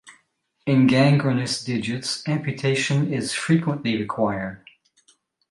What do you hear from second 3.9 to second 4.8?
required.